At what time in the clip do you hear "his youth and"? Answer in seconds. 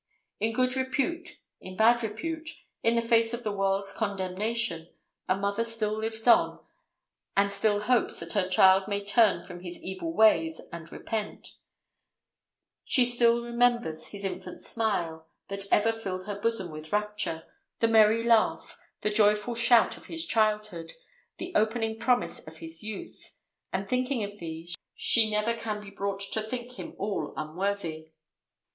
22.57-23.87